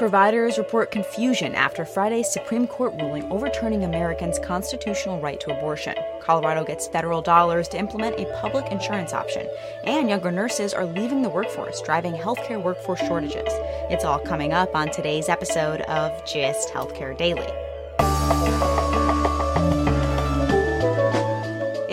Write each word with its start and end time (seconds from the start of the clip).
Providers 0.00 0.56
report 0.56 0.90
confusion 0.90 1.54
after 1.54 1.84
Friday's 1.84 2.32
Supreme 2.32 2.66
Court 2.66 2.94
ruling 3.02 3.30
overturning 3.30 3.84
Americans' 3.84 4.38
constitutional 4.38 5.20
right 5.20 5.38
to 5.40 5.54
abortion. 5.54 5.94
Colorado 6.22 6.64
gets 6.64 6.88
federal 6.88 7.20
dollars 7.20 7.68
to 7.68 7.78
implement 7.78 8.18
a 8.18 8.24
public 8.40 8.72
insurance 8.72 9.12
option, 9.12 9.46
and 9.84 10.08
younger 10.08 10.32
nurses 10.32 10.72
are 10.72 10.86
leaving 10.86 11.20
the 11.20 11.28
workforce, 11.28 11.82
driving 11.82 12.14
healthcare 12.14 12.62
workforce 12.62 13.00
shortages. 13.00 13.52
It's 13.90 14.06
all 14.06 14.18
coming 14.18 14.54
up 14.54 14.74
on 14.74 14.90
today's 14.90 15.28
episode 15.28 15.82
of 15.82 16.24
GIST 16.24 16.70
Healthcare 16.70 17.14
Daily. 17.14 18.89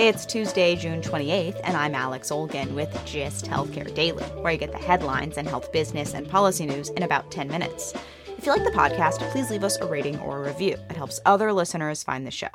It's 0.08 0.26
Tuesday, 0.26 0.78
June 0.78 1.02
28th, 1.02 1.60
and 1.66 1.76
I'm 1.76 1.94
Alex 1.94 2.32
Olgin 2.32 2.73
with 2.73 2.88
GIST 3.05 3.44
Healthcare 3.44 3.94
Daily, 3.94 4.23
where 4.23 4.54
you 4.54 4.58
get 4.58 4.72
the 4.72 4.78
headlines 4.78 5.38
and 5.38 5.46
health 5.46 5.70
business 5.73 6.14
and 6.14 6.30
policy 6.30 6.66
news 6.66 6.88
in 6.88 7.04
about 7.04 7.30
10 7.30 7.50
minutes. 7.50 7.94
If 8.38 8.46
you 8.46 8.54
like 8.54 8.64
the 8.64 8.72
podcast, 8.72 9.20
please 9.34 9.50
leave 9.50 9.66
us 9.66 9.76
a 9.76 9.86
rating 9.86 10.17
or 10.20 10.38
a 10.38 10.48
review. 10.48 10.78
It 10.90 10.95
helps 10.95 11.20
other 11.26 11.52
listeners 11.52 12.04
find 12.04 12.26
the 12.26 12.31
show. 12.31 12.48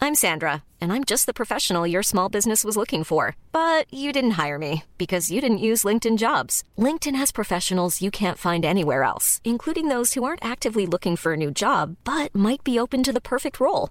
I'm 0.00 0.14
Sandra, 0.14 0.62
and 0.80 0.92
I'm 0.92 1.02
just 1.04 1.26
the 1.26 1.34
professional 1.34 1.84
your 1.84 2.04
small 2.04 2.28
business 2.28 2.64
was 2.64 2.76
looking 2.76 3.04
for. 3.04 3.36
But 3.50 3.92
you 3.92 4.12
didn't 4.12 4.38
hire 4.42 4.58
me 4.58 4.84
because 4.96 5.30
you 5.30 5.40
didn't 5.40 5.58
use 5.58 5.84
LinkedIn 5.84 6.16
jobs. 6.16 6.64
LinkedIn 6.78 7.16
has 7.16 7.32
professionals 7.32 8.00
you 8.00 8.10
can't 8.10 8.38
find 8.38 8.64
anywhere 8.64 9.02
else, 9.02 9.42
including 9.44 9.88
those 9.88 10.14
who 10.14 10.24
aren't 10.24 10.44
actively 10.44 10.86
looking 10.86 11.16
for 11.16 11.34
a 11.34 11.36
new 11.36 11.50
job 11.50 11.96
but 12.04 12.34
might 12.34 12.64
be 12.64 12.78
open 12.78 13.02
to 13.02 13.12
the 13.12 13.20
perfect 13.20 13.60
role, 13.60 13.90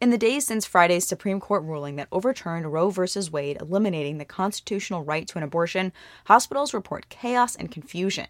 In 0.00 0.10
the 0.10 0.18
days 0.18 0.44
since 0.44 0.66
Friday's 0.66 1.06
Supreme 1.06 1.38
Court 1.40 1.62
ruling 1.62 1.96
that 1.96 2.08
overturned 2.10 2.72
Roe 2.72 2.90
v. 2.90 3.02
Wade, 3.30 3.58
eliminating 3.60 4.18
the 4.18 4.24
constitutional 4.24 5.04
right 5.04 5.26
to 5.28 5.38
an 5.38 5.44
abortion, 5.44 5.92
hospitals 6.26 6.74
report 6.74 7.08
chaos 7.08 7.54
and 7.54 7.70
confusion. 7.70 8.26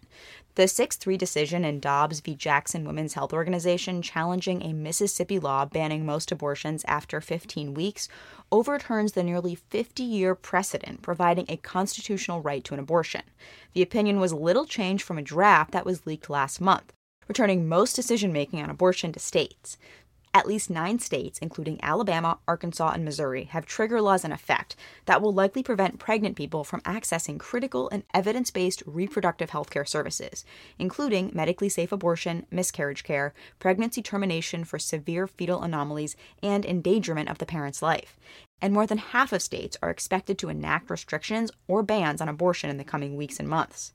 The 0.53 0.67
6 0.67 0.95
3 0.95 1.17
decision 1.17 1.65
in 1.65 1.79
Dobbs 1.79 2.19
v. 2.21 2.35
Jackson 2.35 2.85
Women's 2.85 3.15
Health 3.15 3.33
Organization, 3.33 4.03
challenging 4.03 4.61
a 4.61 4.73
Mississippi 4.73 5.39
law 5.39 5.65
banning 5.65 6.05
most 6.05 6.31
abortions 6.31 6.85
after 6.87 7.19
15 7.19 7.73
weeks, 7.73 8.07
overturns 8.51 9.13
the 9.13 9.23
nearly 9.23 9.55
50 9.55 10.03
year 10.03 10.35
precedent 10.35 11.01
providing 11.01 11.45
a 11.49 11.57
constitutional 11.57 12.41
right 12.41 12.63
to 12.63 12.75
an 12.75 12.79
abortion. 12.79 13.23
The 13.73 13.81
opinion 13.81 14.19
was 14.19 14.31
little 14.31 14.65
changed 14.65 15.03
from 15.03 15.17
a 15.17 15.23
draft 15.23 15.71
that 15.71 15.85
was 15.85 16.05
leaked 16.05 16.29
last 16.29 16.61
month, 16.61 16.93
returning 17.27 17.67
most 17.67 17.95
decision 17.95 18.31
making 18.31 18.61
on 18.61 18.69
abortion 18.69 19.11
to 19.11 19.19
states. 19.19 19.77
At 20.35 20.47
least 20.47 20.69
nine 20.69 20.99
states, 20.99 21.39
including 21.39 21.79
Alabama, 21.81 22.39
Arkansas, 22.45 22.89
and 22.89 23.05
Missouri, 23.05 23.45
have 23.45 23.65
trigger 23.65 24.01
laws 24.01 24.25
in 24.25 24.33
effect 24.33 24.75
that 25.05 25.21
will 25.21 25.31
likely 25.31 25.63
prevent 25.63 25.97
pregnant 25.97 26.35
people 26.35 26.65
from 26.65 26.81
accessing 26.81 27.39
critical 27.39 27.87
and 27.89 28.03
evidence 28.13 28.51
based 28.51 28.83
reproductive 28.85 29.51
health 29.51 29.69
care 29.69 29.85
services, 29.85 30.43
including 30.77 31.31
medically 31.33 31.69
safe 31.69 31.93
abortion, 31.93 32.45
miscarriage 32.51 33.05
care, 33.05 33.33
pregnancy 33.59 34.01
termination 34.01 34.65
for 34.65 34.77
severe 34.77 35.25
fetal 35.25 35.63
anomalies, 35.63 36.17
and 36.43 36.65
endangerment 36.65 37.29
of 37.29 37.37
the 37.37 37.45
parent's 37.45 37.81
life. 37.81 38.19
And 38.61 38.73
more 38.73 38.85
than 38.85 38.97
half 38.97 39.31
of 39.31 39.41
states 39.41 39.77
are 39.81 39.89
expected 39.89 40.37
to 40.39 40.49
enact 40.49 40.89
restrictions 40.89 41.49
or 41.69 41.81
bans 41.81 42.19
on 42.19 42.27
abortion 42.27 42.69
in 42.69 42.75
the 42.75 42.83
coming 42.83 43.15
weeks 43.15 43.39
and 43.39 43.47
months. 43.47 43.93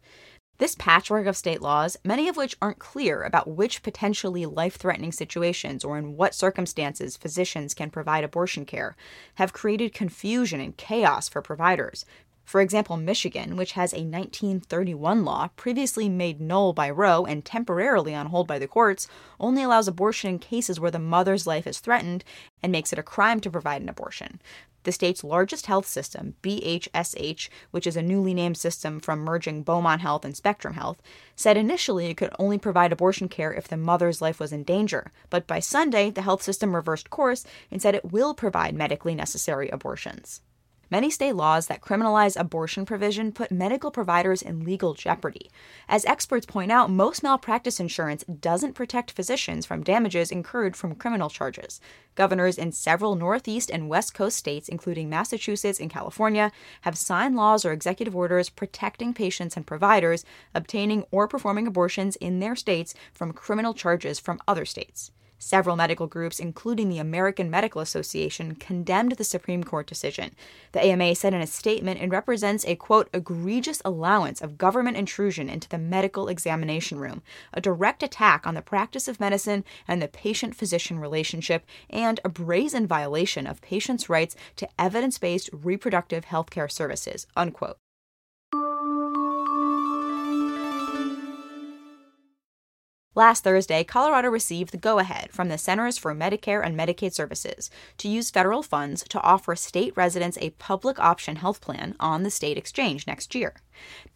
This 0.60 0.74
patchwork 0.74 1.26
of 1.26 1.38
state 1.38 1.62
laws, 1.62 1.96
many 2.04 2.28
of 2.28 2.36
which 2.36 2.54
aren't 2.60 2.78
clear 2.78 3.22
about 3.22 3.48
which 3.48 3.82
potentially 3.82 4.44
life 4.44 4.76
threatening 4.76 5.10
situations 5.10 5.86
or 5.86 5.96
in 5.96 6.18
what 6.18 6.34
circumstances 6.34 7.16
physicians 7.16 7.72
can 7.72 7.88
provide 7.88 8.24
abortion 8.24 8.66
care, 8.66 8.94
have 9.36 9.54
created 9.54 9.94
confusion 9.94 10.60
and 10.60 10.76
chaos 10.76 11.30
for 11.30 11.40
providers. 11.40 12.04
For 12.44 12.60
example, 12.60 12.98
Michigan, 12.98 13.56
which 13.56 13.72
has 13.72 13.94
a 13.94 14.04
1931 14.04 15.24
law 15.24 15.48
previously 15.56 16.10
made 16.10 16.42
null 16.42 16.74
by 16.74 16.90
Roe 16.90 17.24
and 17.24 17.42
temporarily 17.42 18.14
on 18.14 18.26
hold 18.26 18.46
by 18.46 18.58
the 18.58 18.68
courts, 18.68 19.08
only 19.38 19.62
allows 19.62 19.88
abortion 19.88 20.28
in 20.28 20.38
cases 20.40 20.78
where 20.78 20.90
the 20.90 20.98
mother's 20.98 21.46
life 21.46 21.66
is 21.66 21.78
threatened 21.78 22.22
and 22.62 22.70
makes 22.70 22.92
it 22.92 22.98
a 22.98 23.02
crime 23.02 23.40
to 23.40 23.50
provide 23.50 23.80
an 23.80 23.88
abortion. 23.88 24.42
The 24.84 24.92
state's 24.92 25.22
largest 25.22 25.66
health 25.66 25.86
system, 25.86 26.34
BHSH, 26.42 27.48
which 27.70 27.86
is 27.86 27.96
a 27.96 28.02
newly 28.02 28.32
named 28.34 28.56
system 28.56 28.98
from 29.00 29.20
merging 29.20 29.62
Beaumont 29.62 30.00
Health 30.00 30.24
and 30.24 30.36
Spectrum 30.36 30.74
Health, 30.74 31.02
said 31.36 31.56
initially 31.56 32.06
it 32.06 32.16
could 32.16 32.34
only 32.38 32.58
provide 32.58 32.92
abortion 32.92 33.28
care 33.28 33.52
if 33.52 33.68
the 33.68 33.76
mother's 33.76 34.22
life 34.22 34.40
was 34.40 34.52
in 34.52 34.64
danger. 34.64 35.12
But 35.28 35.46
by 35.46 35.60
Sunday, 35.60 36.10
the 36.10 36.22
health 36.22 36.42
system 36.42 36.74
reversed 36.74 37.10
course 37.10 37.44
and 37.70 37.82
said 37.82 37.94
it 37.94 38.10
will 38.10 38.34
provide 38.34 38.74
medically 38.74 39.14
necessary 39.14 39.68
abortions. 39.68 40.40
Many 40.90 41.08
state 41.08 41.36
laws 41.36 41.68
that 41.68 41.82
criminalize 41.82 42.38
abortion 42.38 42.84
provision 42.84 43.30
put 43.30 43.52
medical 43.52 43.92
providers 43.92 44.42
in 44.42 44.64
legal 44.64 44.92
jeopardy. 44.92 45.48
As 45.88 46.04
experts 46.04 46.46
point 46.46 46.72
out, 46.72 46.90
most 46.90 47.22
malpractice 47.22 47.78
insurance 47.78 48.24
doesn't 48.24 48.72
protect 48.72 49.12
physicians 49.12 49.64
from 49.64 49.84
damages 49.84 50.32
incurred 50.32 50.74
from 50.74 50.96
criminal 50.96 51.30
charges. 51.30 51.80
Governors 52.16 52.58
in 52.58 52.72
several 52.72 53.14
Northeast 53.14 53.70
and 53.70 53.88
West 53.88 54.14
Coast 54.14 54.36
states, 54.36 54.68
including 54.68 55.08
Massachusetts 55.08 55.78
and 55.78 55.90
California, 55.90 56.50
have 56.80 56.98
signed 56.98 57.36
laws 57.36 57.64
or 57.64 57.70
executive 57.70 58.16
orders 58.16 58.50
protecting 58.50 59.14
patients 59.14 59.56
and 59.56 59.64
providers 59.64 60.24
obtaining 60.56 61.04
or 61.12 61.28
performing 61.28 61.68
abortions 61.68 62.16
in 62.16 62.40
their 62.40 62.56
states 62.56 62.94
from 63.12 63.32
criminal 63.32 63.74
charges 63.74 64.18
from 64.18 64.40
other 64.48 64.64
states. 64.64 65.12
Several 65.42 65.74
medical 65.74 66.06
groups, 66.06 66.38
including 66.38 66.90
the 66.90 66.98
American 66.98 67.50
Medical 67.50 67.80
Association, 67.80 68.56
condemned 68.56 69.12
the 69.12 69.24
Supreme 69.24 69.64
Court 69.64 69.86
decision. 69.86 70.36
The 70.72 70.84
AMA 70.84 71.14
said 71.14 71.32
in 71.32 71.40
a 71.40 71.46
statement 71.46 71.98
it 71.98 72.10
represents 72.10 72.66
a 72.66 72.76
quote, 72.76 73.08
egregious 73.14 73.80
allowance 73.82 74.42
of 74.42 74.58
government 74.58 74.98
intrusion 74.98 75.48
into 75.48 75.66
the 75.66 75.78
medical 75.78 76.28
examination 76.28 76.98
room, 76.98 77.22
a 77.54 77.60
direct 77.62 78.02
attack 78.02 78.46
on 78.46 78.52
the 78.52 78.60
practice 78.60 79.08
of 79.08 79.18
medicine 79.18 79.64
and 79.88 80.02
the 80.02 80.08
patient 80.08 80.54
physician 80.54 80.98
relationship, 80.98 81.64
and 81.88 82.20
a 82.22 82.28
brazen 82.28 82.86
violation 82.86 83.46
of 83.46 83.62
patients' 83.62 84.10
rights 84.10 84.36
to 84.56 84.68
evidence 84.78 85.16
based 85.16 85.48
reproductive 85.54 86.26
health 86.26 86.50
care 86.50 86.68
services, 86.68 87.26
unquote. 87.34 87.78
Last 93.20 93.44
Thursday, 93.44 93.84
Colorado 93.84 94.30
received 94.30 94.72
the 94.72 94.78
go 94.78 94.98
ahead 94.98 95.28
from 95.30 95.50
the 95.50 95.58
Centers 95.58 95.98
for 95.98 96.14
Medicare 96.14 96.64
and 96.64 96.74
Medicaid 96.74 97.12
Services 97.12 97.68
to 97.98 98.08
use 98.08 98.30
federal 98.30 98.62
funds 98.62 99.04
to 99.10 99.20
offer 99.20 99.54
state 99.54 99.92
residents 99.94 100.38
a 100.40 100.56
public 100.56 100.98
option 100.98 101.36
health 101.36 101.60
plan 101.60 101.96
on 102.00 102.22
the 102.22 102.30
state 102.30 102.56
exchange 102.56 103.06
next 103.06 103.34
year. 103.34 103.56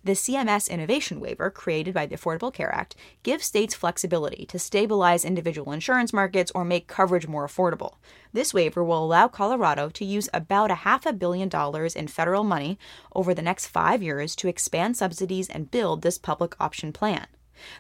The 0.02 0.12
CMS 0.12 0.70
Innovation 0.70 1.20
Waiver, 1.20 1.50
created 1.50 1.92
by 1.92 2.06
the 2.06 2.16
Affordable 2.16 2.50
Care 2.50 2.74
Act, 2.74 2.96
gives 3.22 3.44
states 3.44 3.74
flexibility 3.74 4.46
to 4.46 4.58
stabilize 4.58 5.22
individual 5.26 5.72
insurance 5.72 6.14
markets 6.14 6.50
or 6.54 6.64
make 6.64 6.86
coverage 6.86 7.28
more 7.28 7.46
affordable. 7.46 7.96
This 8.32 8.54
waiver 8.54 8.82
will 8.82 9.04
allow 9.04 9.28
Colorado 9.28 9.90
to 9.90 10.04
use 10.06 10.30
about 10.32 10.70
a 10.70 10.76
half 10.86 11.04
a 11.04 11.12
billion 11.12 11.50
dollars 11.50 11.94
in 11.94 12.08
federal 12.08 12.42
money 12.42 12.78
over 13.14 13.34
the 13.34 13.42
next 13.42 13.66
five 13.66 14.02
years 14.02 14.34
to 14.36 14.48
expand 14.48 14.96
subsidies 14.96 15.50
and 15.50 15.70
build 15.70 16.00
this 16.00 16.16
public 16.16 16.56
option 16.58 16.90
plan. 16.90 17.26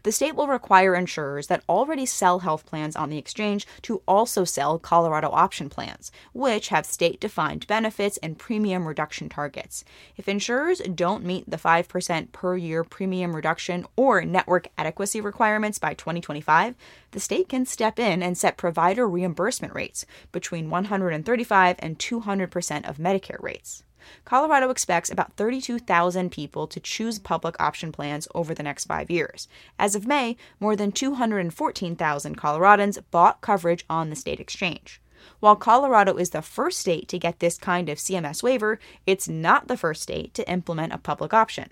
The 0.02 0.12
state 0.12 0.34
will 0.34 0.46
require 0.46 0.94
insurers 0.94 1.46
that 1.48 1.62
already 1.68 2.06
sell 2.06 2.40
health 2.40 2.66
plans 2.66 2.96
on 2.96 3.10
the 3.10 3.18
exchange 3.18 3.66
to 3.82 4.02
also 4.06 4.44
sell 4.44 4.78
Colorado 4.78 5.30
option 5.30 5.68
plans, 5.68 6.12
which 6.32 6.68
have 6.68 6.86
state 6.86 7.20
defined 7.20 7.66
benefits 7.66 8.16
and 8.18 8.38
premium 8.38 8.86
reduction 8.86 9.28
targets. 9.28 9.84
If 10.16 10.28
insurers 10.28 10.80
don't 10.80 11.24
meet 11.24 11.48
the 11.48 11.56
5% 11.56 12.32
per 12.32 12.56
year 12.56 12.84
premium 12.84 13.34
reduction 13.34 13.86
or 13.96 14.24
network 14.24 14.68
adequacy 14.76 15.20
requirements 15.20 15.78
by 15.78 15.94
2025, 15.94 16.74
the 17.10 17.20
state 17.20 17.48
can 17.48 17.66
step 17.66 17.98
in 17.98 18.22
and 18.22 18.36
set 18.36 18.56
provider 18.56 19.08
reimbursement 19.08 19.74
rates 19.74 20.04
between 20.32 20.70
135 20.70 21.76
and 21.78 21.98
200% 21.98 22.88
of 22.88 22.98
Medicare 22.98 23.42
rates. 23.42 23.84
Colorado 24.24 24.70
expects 24.70 25.10
about 25.10 25.36
32,000 25.36 26.30
people 26.30 26.66
to 26.66 26.80
choose 26.80 27.18
public 27.18 27.60
option 27.60 27.92
plans 27.92 28.28
over 28.34 28.54
the 28.54 28.62
next 28.62 28.84
five 28.84 29.10
years. 29.10 29.48
As 29.78 29.94
of 29.94 30.06
May, 30.06 30.36
more 30.60 30.76
than 30.76 30.92
214,000 30.92 32.36
Coloradans 32.36 33.02
bought 33.10 33.40
coverage 33.40 33.84
on 33.88 34.10
the 34.10 34.16
state 34.16 34.40
exchange. 34.40 35.00
While 35.40 35.56
Colorado 35.56 36.16
is 36.16 36.30
the 36.30 36.42
first 36.42 36.78
state 36.78 37.08
to 37.08 37.18
get 37.18 37.40
this 37.40 37.58
kind 37.58 37.88
of 37.88 37.98
CMS 37.98 38.42
waiver, 38.42 38.78
it's 39.06 39.28
not 39.28 39.68
the 39.68 39.76
first 39.76 40.02
state 40.02 40.34
to 40.34 40.50
implement 40.50 40.92
a 40.92 40.98
public 40.98 41.32
option. 41.32 41.70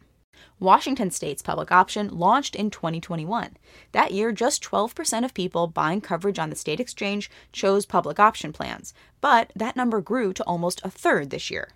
Washington 0.58 1.10
state's 1.10 1.42
public 1.42 1.72
option 1.72 2.08
launched 2.08 2.54
in 2.54 2.70
2021. 2.70 3.56
That 3.92 4.12
year, 4.12 4.32
just 4.32 4.62
12% 4.62 5.24
of 5.24 5.34
people 5.34 5.66
buying 5.66 6.00
coverage 6.00 6.38
on 6.38 6.50
the 6.50 6.56
state 6.56 6.80
exchange 6.80 7.30
chose 7.52 7.84
public 7.84 8.20
option 8.20 8.52
plans, 8.52 8.94
but 9.20 9.52
that 9.56 9.76
number 9.76 10.00
grew 10.00 10.32
to 10.32 10.44
almost 10.44 10.80
a 10.84 10.90
third 10.90 11.30
this 11.30 11.50
year. 11.50 11.70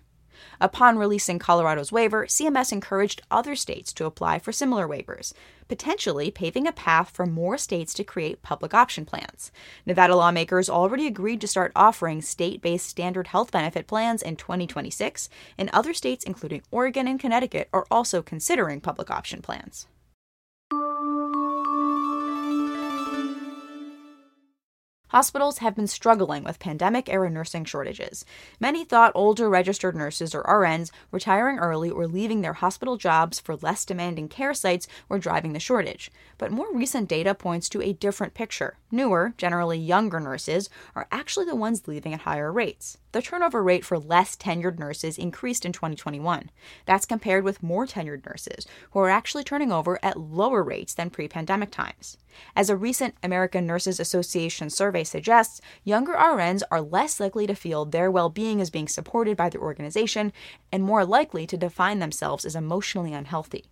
Upon 0.59 0.97
releasing 0.97 1.39
Colorado's 1.39 1.91
waiver, 1.91 2.25
CMS 2.25 2.71
encouraged 2.71 3.21
other 3.29 3.55
states 3.55 3.93
to 3.93 4.05
apply 4.05 4.39
for 4.39 4.51
similar 4.51 4.87
waivers, 4.87 5.33
potentially 5.67 6.31
paving 6.31 6.67
a 6.67 6.71
path 6.71 7.09
for 7.09 7.25
more 7.25 7.57
states 7.57 7.93
to 7.95 8.03
create 8.03 8.41
public 8.41 8.73
option 8.73 9.05
plans. 9.05 9.51
Nevada 9.85 10.15
lawmakers 10.15 10.69
already 10.69 11.07
agreed 11.07 11.41
to 11.41 11.47
start 11.47 11.71
offering 11.75 12.21
state 12.21 12.61
based 12.61 12.87
standard 12.87 13.27
health 13.27 13.51
benefit 13.51 13.87
plans 13.87 14.21
in 14.21 14.35
2026, 14.35 15.29
and 15.57 15.69
other 15.71 15.93
states, 15.93 16.23
including 16.23 16.61
Oregon 16.71 17.07
and 17.07 17.19
Connecticut, 17.19 17.69
are 17.73 17.87
also 17.91 18.21
considering 18.21 18.81
public 18.81 19.11
option 19.11 19.41
plans. 19.41 19.87
Hospitals 25.09 25.59
have 25.59 25.73
been 25.73 25.87
struggling 25.87 26.43
with 26.43 26.59
pandemic 26.59 27.07
era 27.07 27.29
nursing 27.29 27.63
shortages. 27.63 28.25
Many 28.59 28.83
thought 28.83 29.13
older 29.15 29.49
registered 29.49 29.95
nurses 29.95 30.35
or 30.35 30.43
RNs 30.43 30.91
retiring 31.11 31.59
early 31.59 31.89
or 31.89 32.07
leaving 32.07 32.41
their 32.41 32.53
hospital 32.53 32.97
jobs 32.97 33.39
for 33.39 33.55
less 33.55 33.85
demanding 33.85 34.27
care 34.27 34.53
sites 34.53 34.85
were 35.07 35.17
driving 35.17 35.53
the 35.53 35.61
shortage. 35.61 36.11
But 36.37 36.51
more 36.51 36.73
recent 36.73 37.07
data 37.07 37.33
points 37.33 37.69
to 37.69 37.81
a 37.81 37.93
different 37.93 38.33
picture. 38.33 38.75
Newer, 38.89 39.33
generally 39.37 39.77
younger 39.77 40.17
nurses 40.17 40.69
are 40.95 41.09
actually 41.11 41.45
the 41.45 41.55
ones 41.55 41.89
leaving 41.89 42.13
at 42.13 42.21
higher 42.21 42.53
rates. 42.53 42.97
The 43.11 43.21
turnover 43.21 43.61
rate 43.61 43.83
for 43.83 43.99
less 43.99 44.37
tenured 44.37 44.79
nurses 44.79 45.17
increased 45.17 45.65
in 45.65 45.73
2021. 45.73 46.49
That's 46.85 47.05
compared 47.05 47.43
with 47.43 47.61
more 47.61 47.85
tenured 47.85 48.25
nurses, 48.25 48.65
who 48.91 48.99
are 48.99 49.09
actually 49.09 49.43
turning 49.43 49.73
over 49.73 49.99
at 50.01 50.17
lower 50.17 50.63
rates 50.63 50.93
than 50.93 51.09
pre 51.09 51.27
pandemic 51.27 51.69
times. 51.69 52.17
As 52.55 52.69
a 52.69 52.77
recent 52.77 53.15
American 53.21 53.65
Nurses 53.65 53.99
Association 53.99 54.69
survey 54.69 55.03
suggests, 55.03 55.59
younger 55.83 56.13
RNs 56.13 56.61
are 56.71 56.81
less 56.81 57.19
likely 57.19 57.45
to 57.45 57.55
feel 57.55 57.83
their 57.83 58.09
well 58.09 58.29
being 58.29 58.61
is 58.61 58.69
being 58.69 58.87
supported 58.87 59.35
by 59.35 59.49
their 59.49 59.61
organization 59.61 60.31
and 60.71 60.81
more 60.81 61.05
likely 61.05 61.45
to 61.47 61.57
define 61.57 61.99
themselves 61.99 62.45
as 62.45 62.55
emotionally 62.55 63.13
unhealthy. 63.13 63.65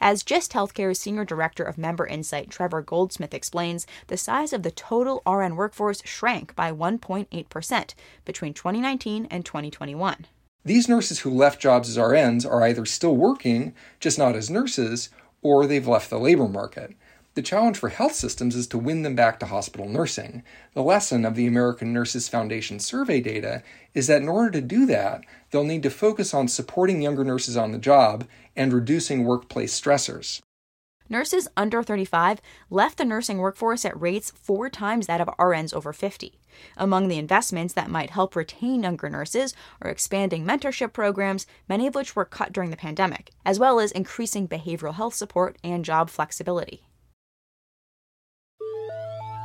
As 0.00 0.22
GIST 0.22 0.52
Healthcare's 0.52 1.00
Senior 1.00 1.24
Director 1.24 1.64
of 1.64 1.78
Member 1.78 2.06
Insight, 2.06 2.50
Trevor 2.50 2.82
Goldsmith, 2.82 3.34
explains, 3.34 3.86
the 4.08 4.16
size 4.16 4.52
of 4.52 4.62
the 4.62 4.70
total 4.70 5.22
RN 5.26 5.56
workforce 5.56 6.02
shrank 6.04 6.54
by 6.54 6.72
1.8% 6.72 7.94
between 8.24 8.54
2019 8.54 9.26
and 9.30 9.44
2021. 9.44 10.26
These 10.64 10.88
nurses 10.88 11.20
who 11.20 11.30
left 11.30 11.60
jobs 11.60 11.88
as 11.88 11.96
RNs 11.96 12.44
are 12.44 12.62
either 12.62 12.84
still 12.84 13.16
working, 13.16 13.74
just 14.00 14.18
not 14.18 14.36
as 14.36 14.50
nurses, 14.50 15.08
or 15.42 15.66
they've 15.66 15.86
left 15.86 16.10
the 16.10 16.18
labor 16.18 16.48
market. 16.48 16.94
The 17.38 17.42
challenge 17.42 17.78
for 17.78 17.88
health 17.88 18.14
systems 18.14 18.56
is 18.56 18.66
to 18.66 18.78
win 18.78 19.02
them 19.02 19.14
back 19.14 19.38
to 19.38 19.46
hospital 19.46 19.88
nursing. 19.88 20.42
The 20.74 20.82
lesson 20.82 21.24
of 21.24 21.36
the 21.36 21.46
American 21.46 21.92
Nurses 21.92 22.28
Foundation 22.28 22.80
survey 22.80 23.20
data 23.20 23.62
is 23.94 24.08
that 24.08 24.20
in 24.22 24.28
order 24.28 24.50
to 24.50 24.60
do 24.60 24.86
that, 24.86 25.22
they'll 25.52 25.62
need 25.62 25.84
to 25.84 25.88
focus 25.88 26.34
on 26.34 26.48
supporting 26.48 27.00
younger 27.00 27.22
nurses 27.22 27.56
on 27.56 27.70
the 27.70 27.78
job 27.78 28.26
and 28.56 28.72
reducing 28.72 29.22
workplace 29.22 29.80
stressors. 29.80 30.40
Nurses 31.08 31.46
under 31.56 31.80
35 31.80 32.40
left 32.70 32.98
the 32.98 33.04
nursing 33.04 33.38
workforce 33.38 33.84
at 33.84 34.00
rates 34.00 34.32
four 34.32 34.68
times 34.68 35.06
that 35.06 35.20
of 35.20 35.28
RNs 35.38 35.72
over 35.72 35.92
50. 35.92 36.40
Among 36.76 37.06
the 37.06 37.18
investments 37.18 37.72
that 37.74 37.88
might 37.88 38.10
help 38.10 38.34
retain 38.34 38.82
younger 38.82 39.08
nurses 39.08 39.54
are 39.80 39.92
expanding 39.92 40.44
mentorship 40.44 40.92
programs, 40.92 41.46
many 41.68 41.86
of 41.86 41.94
which 41.94 42.16
were 42.16 42.24
cut 42.24 42.52
during 42.52 42.70
the 42.70 42.76
pandemic, 42.76 43.30
as 43.46 43.60
well 43.60 43.78
as 43.78 43.92
increasing 43.92 44.48
behavioral 44.48 44.94
health 44.94 45.14
support 45.14 45.56
and 45.62 45.84
job 45.84 46.10
flexibility. 46.10 46.82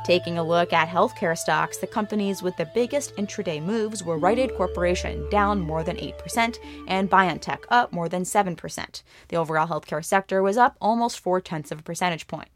Taking 0.04 0.36
a 0.36 0.44
look 0.44 0.74
at 0.74 0.88
healthcare 0.88 1.36
stocks, 1.36 1.78
the 1.78 1.86
companies 1.86 2.42
with 2.42 2.54
the 2.58 2.68
biggest 2.74 3.16
intraday 3.16 3.62
moves 3.62 4.04
were 4.04 4.18
Rite 4.18 4.38
Aid 4.38 4.54
Corporation, 4.54 5.26
down 5.30 5.60
more 5.60 5.82
than 5.82 5.96
8%, 5.96 6.58
and 6.88 7.10
BioNTech, 7.10 7.64
up 7.70 7.90
more 7.90 8.10
than 8.10 8.22
7%. 8.22 9.02
The 9.28 9.36
overall 9.36 9.66
healthcare 9.66 10.04
sector 10.04 10.42
was 10.42 10.58
up 10.58 10.76
almost 10.78 11.18
four 11.18 11.40
tenths 11.40 11.72
of 11.72 11.78
a 11.78 11.82
percentage 11.82 12.26
point. 12.26 12.50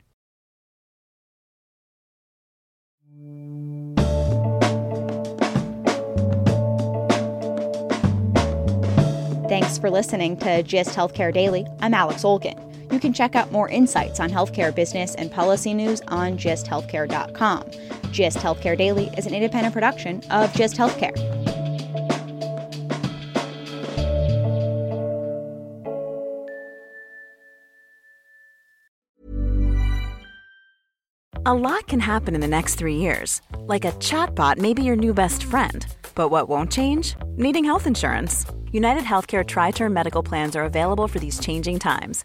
Thanks 9.49 9.79
for 9.79 9.89
listening 9.89 10.37
to 10.41 10.63
GIST 10.63 10.95
Healthcare 10.95 11.33
Daily. 11.33 11.67
I'm 11.81 11.95
Alex 11.95 12.23
Olgin. 12.25 12.68
You 12.91 12.99
can 12.99 13.13
check 13.13 13.35
out 13.35 13.53
more 13.53 13.69
insights 13.69 14.19
on 14.19 14.31
healthcare 14.31 14.75
business 14.75 15.15
and 15.15 15.31
policy 15.31 15.75
news 15.75 16.01
on 16.09 16.39
gisthealthcare.com. 16.39 17.65
GIST 18.13 18.39
Healthcare 18.39 18.77
Daily 18.77 19.11
is 19.19 19.27
an 19.27 19.35
independent 19.35 19.75
production 19.75 20.23
of 20.31 20.53
GIST 20.55 20.77
Healthcare. 20.77 21.39
A 31.47 31.55
lot 31.55 31.87
can 31.87 32.01
happen 32.01 32.35
in 32.35 32.43
the 32.43 32.47
next 32.47 32.75
three 32.75 32.97
years. 32.97 33.41
Like 33.61 33.87
a 33.87 33.93
chatbot 33.93 34.59
may 34.59 34.75
be 34.75 34.83
your 34.83 34.97
new 34.97 35.15
best 35.15 35.45
friend. 35.45 35.87
But 36.15 36.29
what 36.29 36.49
won't 36.49 36.71
change? 36.71 37.17
Needing 37.37 37.65
health 37.65 37.87
insurance. 37.87 38.45
United 38.71 39.05
Healthcare 39.05 39.47
Tri 39.47 39.71
Term 39.71 39.95
Medical 39.95 40.23
Plans 40.23 40.57
are 40.57 40.65
available 40.65 41.09
for 41.09 41.19
these 41.19 41.41
changing 41.41 41.79
times 41.79 42.25